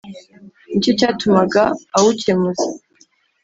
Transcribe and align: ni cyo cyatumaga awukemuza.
ni 0.69 0.77
cyo 0.83 0.91
cyatumaga 0.99 1.63
awukemuza. 1.95 2.67